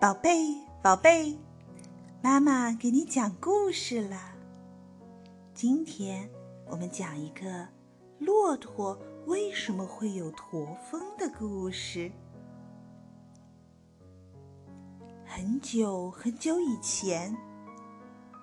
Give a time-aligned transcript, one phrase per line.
[0.00, 1.36] 宝贝，宝贝，
[2.22, 4.16] 妈妈给你讲故事了。
[5.52, 6.30] 今天
[6.68, 7.66] 我们讲一个
[8.20, 12.12] 骆驼为什么会有驼峰的故事。
[15.26, 17.36] 很久很久以前，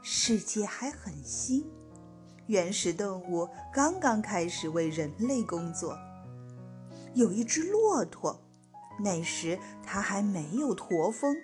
[0.02, 1.66] 世界还很新，
[2.48, 5.98] 原始动物刚刚开始为人类工作。
[7.14, 8.38] 有一只骆驼。
[8.98, 11.36] 那时他还没有驼峰，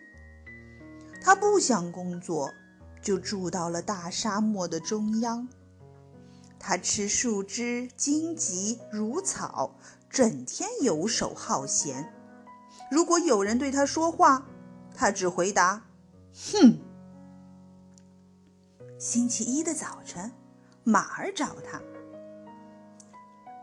[1.22, 2.50] 他不想工作，
[3.02, 5.48] 就住到了大沙漠的中央。
[6.58, 9.76] 他吃树枝、荆棘、芦草，
[10.10, 12.14] 整天游手好闲。
[12.92, 14.46] 如果有人对他说话，
[14.94, 15.84] 他只回答
[16.34, 16.80] ：“哼。”
[19.00, 20.32] 星期一的早晨，
[20.84, 21.82] 马儿找他：“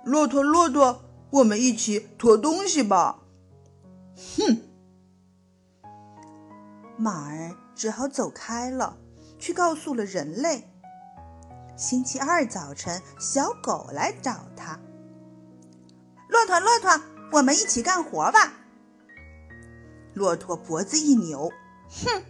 [0.05, 3.23] 骆驼，骆驼，我们一起驮东西吧。”
[4.19, 4.63] 哼！
[6.99, 8.99] 马儿只好走开了，
[9.39, 10.69] 去告诉了人类。
[11.77, 14.81] 星期二早晨，小狗来找他
[16.29, 18.53] ：“骆驼，骆驼，我们一起干活吧。”
[20.15, 21.53] 骆驼脖子一扭
[21.89, 22.25] ：“哼！”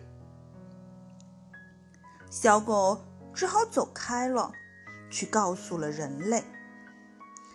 [2.28, 3.02] 小狗
[3.33, 4.52] 只好走开了，
[5.11, 6.45] 去告诉了人类。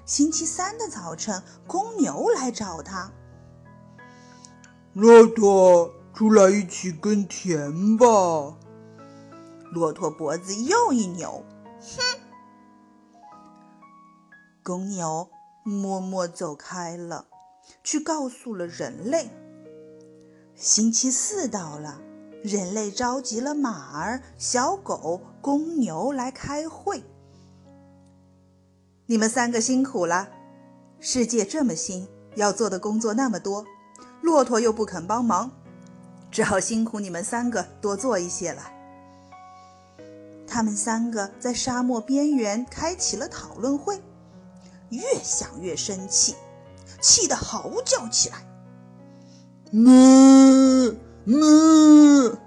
[0.04, 3.12] 星期三的早晨，公牛来找他。
[4.94, 8.06] 骆驼，出来一起耕田吧。
[9.72, 11.44] 骆驼脖子又一扭，
[11.80, 12.20] 哼！
[14.62, 15.28] 公牛
[15.64, 17.26] 默默走开了，
[17.84, 19.32] 去告诉了人类。
[20.54, 22.00] 星期四到了，
[22.44, 27.02] 人类召集了马儿、小狗、公牛来开会。
[29.08, 30.30] 你们三个辛苦了，
[31.00, 33.66] 世界这么新，要做的工作那么多。
[34.24, 35.52] 骆驼又不肯帮忙，
[36.32, 38.72] 只好辛苦你们三个多做一些了。
[40.48, 44.02] 他们三个在沙漠边缘开启了讨论会，
[44.90, 46.36] 越想越生气，
[47.02, 48.38] 气得嚎叫起来
[49.74, 50.96] ：“哞
[51.26, 52.38] 哞！”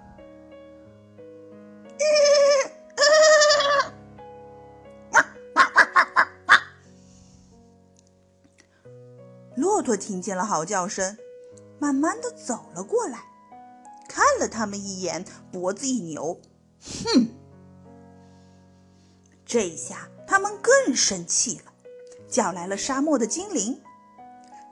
[9.56, 11.18] 骆驼听见了嚎叫声。
[11.78, 13.20] 慢慢的走了过来，
[14.08, 16.40] 看了他们一眼，脖子一扭，
[17.04, 17.28] 哼！
[19.44, 21.72] 这下他们更生气了，
[22.28, 23.80] 叫来了沙漠的精灵。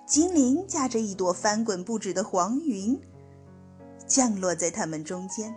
[0.07, 3.01] 精灵驾着一朵翻滚不止的黄云，
[4.07, 5.55] 降落在他们中间。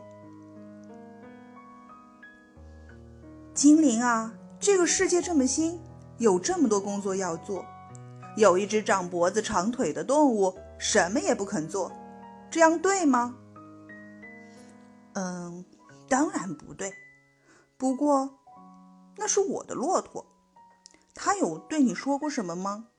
[3.53, 5.79] 精灵啊，这个世界这么新，
[6.17, 7.65] 有这么多工作要做，
[8.37, 10.57] 有一只长脖子长腿的动物。
[10.79, 11.91] 什么也不肯做，
[12.51, 13.35] 这样对吗？
[15.13, 15.65] 嗯，
[16.07, 16.93] 当然不对。
[17.77, 18.37] 不过，
[19.15, 20.27] 那是我的骆驼，
[21.15, 22.89] 他有对你说过什么吗？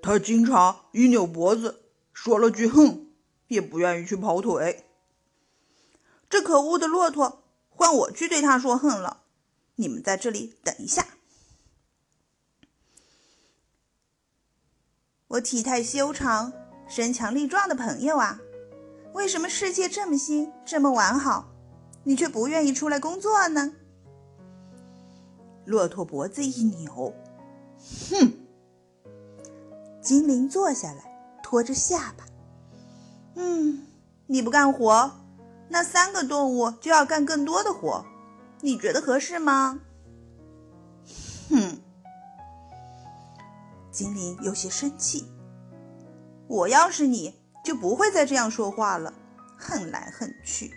[0.00, 1.82] 他经常一扭脖子，
[2.12, 3.08] 说了句“哼”，
[3.48, 4.84] 也不愿意去跑腿。
[6.30, 9.24] 这可恶的骆驼，换我去对他说“哼”了。
[9.74, 11.04] 你们在这里等一下。
[15.32, 16.52] 我体态修长、
[16.86, 18.38] 身强力壮的朋友啊，
[19.14, 21.48] 为什么世界这么新、这么完好，
[22.04, 23.72] 你却不愿意出来工作呢？
[25.64, 27.14] 骆驼脖子一扭，
[28.10, 28.34] 哼！
[30.02, 32.26] 精灵坐下来，托着下巴，
[33.36, 33.86] 嗯，
[34.26, 35.12] 你不干活，
[35.70, 38.04] 那三个动物就要干更多的活，
[38.60, 39.80] 你觉得合适吗？
[43.92, 45.30] 精灵有些生气。
[46.48, 49.12] 我要是你，就不会再这样说话了，
[49.56, 50.72] 恨来恨去，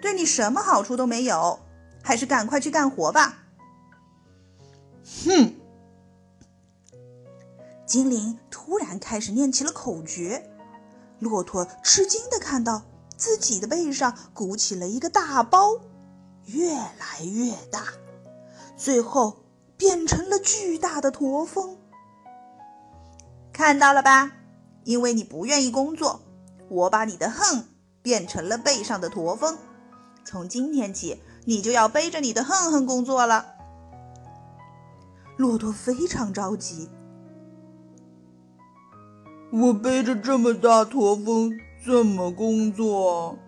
[0.00, 1.58] 对你什么好处都没有，
[2.02, 3.42] 还是赶快去干活吧。
[5.24, 5.54] 哼！
[7.84, 10.50] 精灵突然开始念起了口诀，
[11.20, 12.82] 骆驼吃惊的看到
[13.16, 15.78] 自己的背上鼓起了一个大包，
[16.46, 17.84] 越来越大，
[18.76, 19.44] 最后
[19.76, 21.78] 变成了巨大的驼峰。
[23.56, 24.32] 看到了吧？
[24.84, 26.20] 因为你不愿意工作，
[26.68, 27.64] 我把你的恨
[28.02, 29.56] 变成了背上的驼峰。
[30.26, 33.46] 从今天起，你就要背着你的恨恨工作了。
[35.38, 36.90] 骆驼非常着急，
[39.50, 41.50] 我背着这么大驼峰
[41.82, 43.38] 怎么工作？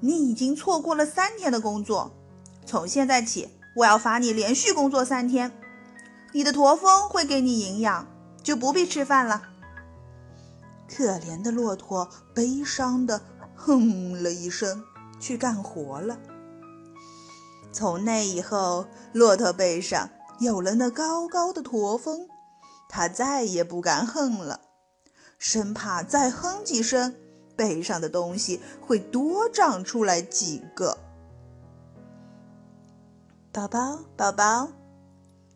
[0.00, 2.10] 你已经错过了三天的工作，
[2.66, 5.52] 从现在起，我要罚你连续工作三天。
[6.32, 8.08] 你的驼峰会给你营养。
[8.46, 9.42] 就不必吃饭了。
[10.88, 13.20] 可怜的骆驼悲伤的
[13.56, 14.84] 哼了一声，
[15.18, 16.16] 去干活了。
[17.72, 20.08] 从那以后，骆驼背上
[20.38, 22.28] 有了那高高的驼峰，
[22.88, 24.60] 它再也不敢哼了，
[25.38, 27.16] 生怕再哼几声，
[27.56, 30.98] 背上的东西会多长出来几个。
[33.50, 34.68] 宝宝，宝宝，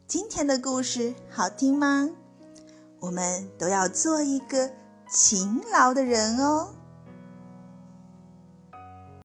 [0.08, 2.10] 今天的故事好听吗？
[3.00, 4.70] 我们都要做一个
[5.10, 6.79] 勤劳的人哦。